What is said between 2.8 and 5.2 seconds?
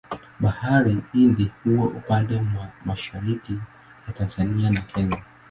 mashariki ya Tanzania na Kenya.